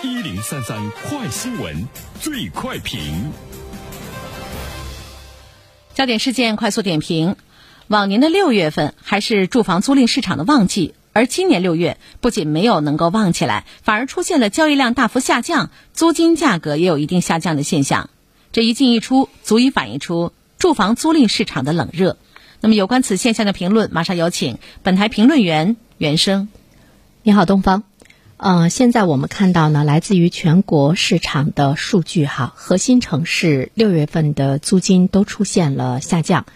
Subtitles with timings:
[0.00, 1.88] 一零三三快新闻，
[2.20, 3.32] 最快评。
[5.92, 7.34] 焦点事件快速点评：
[7.88, 18.08] 往年的六月份还是住房租赁市场的旺季，而今年六月不仅没有能够旺起来，反而出现了交易量大幅下降，租金价格也有一定下降的现象。
[18.52, 22.16] 这一进一出，足以反映出住房租赁市场的冷热。
[22.60, 26.48] 那么，有关此现象的评论，马上有请本台评论员袁生。
[27.24, 27.82] 你好，东方。
[28.38, 36.46] 呃，现在我们看到呢，来自于全国市场的数据哈，核心城市六月份的租金都出现了下降。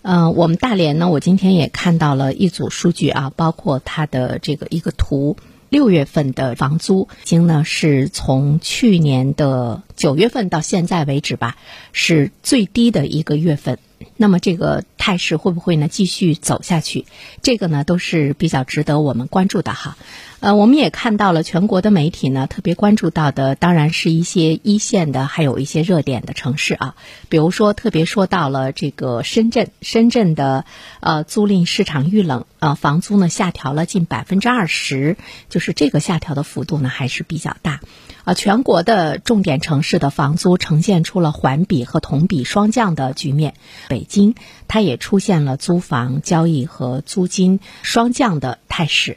[0.00, 5.36] 嗯，我们大连呢，我今天也看到了一组数据啊，包括它的这个一个图，
[5.68, 11.58] 六月份的房租已经呢是从去年的九月份到现在为止吧，
[11.92, 13.78] 是最低的一个月份。
[14.18, 17.04] 那么这个态势会不会呢继续走下去？
[17.42, 19.98] 这个呢都是比较值得我们关注的哈。
[20.40, 26.94] 呃，我们也看到了全国的媒体呢特别关注到的，当然是一些一线的，还有一些热点的城市啊。
[27.30, 30.66] 比如说，特别说到了这个深圳，深圳的
[31.00, 35.16] 呃租赁市场遇冷呃，房租呢下调了近百分之二十，
[35.48, 37.80] 就是这个下调的幅度呢还是比较大。
[38.24, 43.54] 啊，全国的重点城市的房租呈现出了环比和同比双降的局面。
[43.88, 44.34] 北京，
[44.68, 49.16] 它也出现了租房交易和租金双降的态势。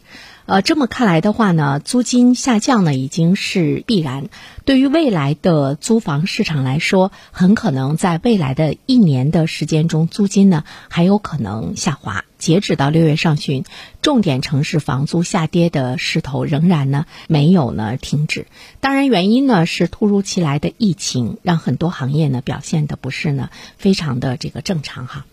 [0.49, 4.29] 呃，这么看来的话呢，租金下降呢已经是必然。
[4.65, 12.25] 对于未来的租房市场来说，很可能在未来的一年的时间中，租金呢还有可能下滑。
[12.39, 13.63] 截止到六月上旬，
[14.01, 18.47] 重点城市房租下跌的势头仍然呢没有呢停止。
[18.79, 25.27] 当然，原因呢是突如其来的疫情，让很多行业呢表现的不是呢非常的这个正常哈。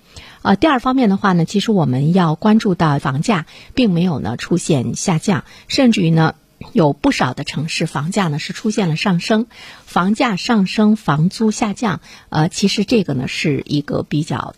[0.47, 6.37] 呃，第二方面的话呢，其实我们要关注到房价并没有呢出现下降，甚至于呢
[6.73, 9.49] 有不少的城市房价呢是出现了上升，
[9.87, 14.55] 房价上升，房租下降，呃，其实这个呢是一个比较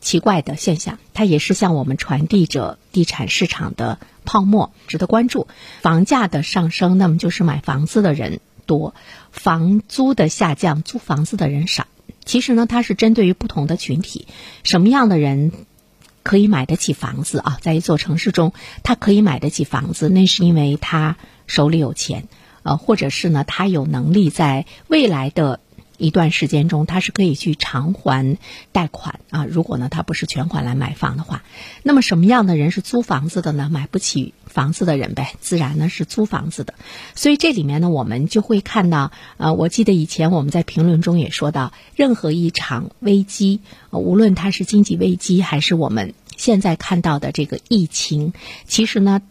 [0.00, 5.48] 奇怪的现象，它也是向我们传递着地产市场的泡沫，值得关注。
[5.82, 8.94] 房价的上升，那么就是买房子的人多；
[9.32, 11.86] 房租的下降，租房子的人少。
[12.24, 14.26] 其实呢，它是针对于不同的群体，
[14.62, 15.52] 什么样的人
[16.22, 17.58] 可以买得起房子啊？
[17.60, 21.16] 在一座城市中，他可以买得起房子，那是因为他
[21.46, 22.28] 手里有钱，
[22.62, 25.60] 呃，或者是呢，他有能力在未来的
[26.00, 28.38] 一段时间中，他是可以去偿还
[28.72, 29.44] 贷款啊。
[29.44, 31.44] 如果呢，他不是全款来买房的话，
[31.84, 33.68] 那么什么样的人是租房子的呢？
[33.70, 34.34] 买不起。
[34.50, 36.74] 房子的人呗，自然呢是租房子的，
[37.14, 43.60] 所以这里面呢，我们就会看到，呃，我记得以前我们在评论中也说到，任何一场危机，
[43.92, 48.32] 无论它是经济危机，还是我们现在看到的这个疫情，
[48.66, 49.22] 其实呢，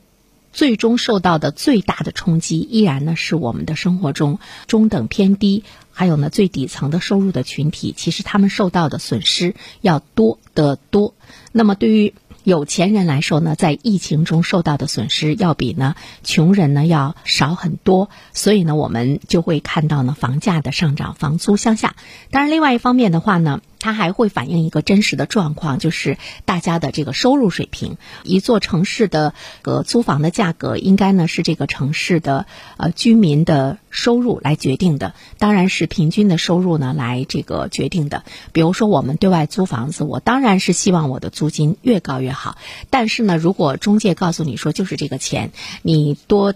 [0.51, 11.13] 最终受到的最大的冲击，依然呢是我们的生活中中等偏低，还有呢最底层的收入的群体，其实他们受到的损失要多得多。
[11.51, 21.95] 那么对于有钱人来说呢，在疫情中受到的损失要比呢穷人呢要少很多，所以呢，我们就会看到呢房价的上涨，房租向下。
[22.31, 23.61] 当然，另外一方面的话呢。
[23.79, 27.97] 它还会反映一个真实的状况，就是大家的这个收入水平。
[28.23, 32.45] 一座城市的呃租房的价格，应该呢是这个城市的
[32.78, 38.23] 呃居民的收入来决定的，当然是平均的收入呢来这个决定的。
[38.51, 42.57] 比如说我们对外租房子，我当然是希望我的租金越高越好。
[42.90, 45.51] 但是呢，如果中介告诉你说就是这个钱，
[45.81, 46.53] 你多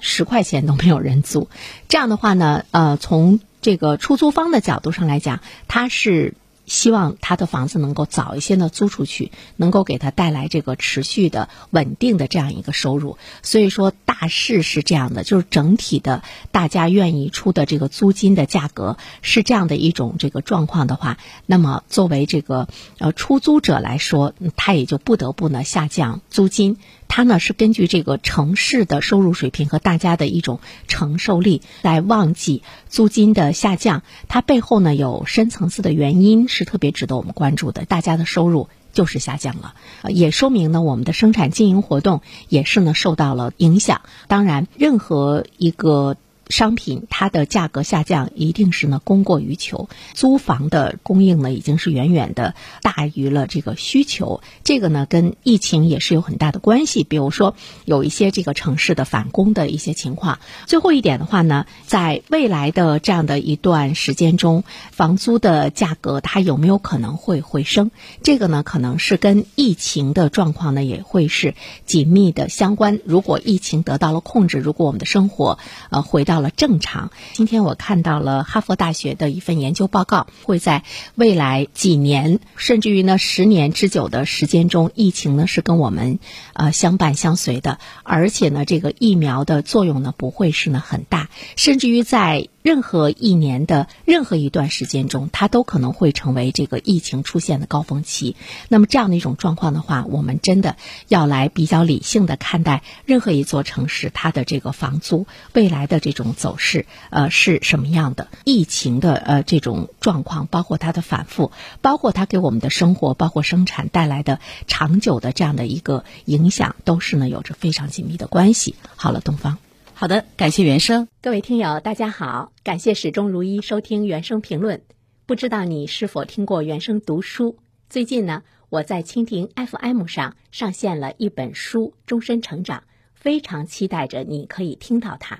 [0.00, 1.48] 十块钱都没有人租，
[1.88, 6.34] 这样的话呢，呃，从这个出租方的角度上来讲，它是。
[6.72, 13.18] 希望他的房子能够早一些呢租出去，能够给他带来这个持续的稳定的这样一个收入。
[13.42, 22.68] 所以说大势是这样的，就是整体的大家愿意出的这个租金的价格是这样的一种这个状况的话，那么作为这个
[22.98, 26.76] 呃出租者来说，他也就不得不呢下降租金。
[27.08, 34.02] 它呢是根据这个城市的收入水平和大家的一种承受力来旺季租金的下降。
[34.28, 37.84] 它背后呢有深层次的原因是特别值得我们关注的。
[37.84, 39.74] 大家的收入就是下降了，
[40.08, 44.02] 也说明呢我们的生产经营活动也是呢受到了影响。
[44.28, 46.16] 当然，任何一个。
[46.52, 57.02] 商品它的价格下降，一定是呢供过于求，租房的供应呢已经是远远的大于了这个需求，这个呢跟疫情也是有很大的关系。
[57.02, 57.56] 比如说
[57.86, 60.38] 有一些这个城市的返工的一些情况。
[60.66, 67.90] 最后一点的话呢，在未来的这样的一段时间中，房租的价格它有没有可能会回升？
[68.22, 71.54] 这个呢可能是跟疫情的状况呢也会是
[71.86, 73.00] 紧密的相关。
[73.06, 75.58] 如果疫情得到了控制，如果我们的生活
[75.88, 77.10] 呃回到了正常。
[77.32, 80.82] 今天我看到了哈佛大学的一份研究报告，会在
[81.14, 86.18] 未来几年，甚至于呢十年之久的时间中，疫情呢是跟我们
[86.52, 92.48] 呃相伴相随的，而且呢这个疫苗的作用呢不会是呢很大，甚至于在。
[92.62, 98.36] 任何一年的任何一段时间中，它都可能会成为这个疫情出现的高峰期。
[98.68, 100.76] 那么这样的一种状况的话，我们真的
[101.08, 108.28] 要来比较理性的看待任何一座城市它的这个房租未来的这种走势，呃是什么样的？
[108.44, 111.50] 疫情的呃这种状况，包括它的反复，
[111.80, 114.38] 包括它给我们的生活，包括生产带来的
[114.68, 118.76] 长久的这样的一个影响，都是呢有着非常紧密的关系。
[118.94, 119.58] 好了，东方。
[120.02, 121.06] 好的，感谢原生。
[121.20, 124.82] 各位听友，大家好，感谢始终如一收听原声评论。
[125.26, 127.56] 不知道你是否听过原声读书？
[127.88, 132.80] 最近呢，我在蜻蜓 FM 上上线了一本书《终身成长》，
[133.14, 135.36] 非常期待着你可以听到它。《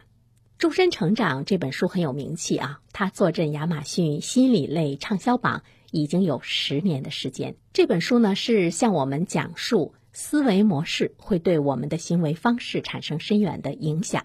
[0.59, 7.56] 终身成长》这本书很有名气啊，它坐镇亚马逊心理类畅销榜已经有十年的时间。
[7.73, 14.25] 这本书呢，是向我们讲述思维模式会对我们的行为方式产生深远的影响。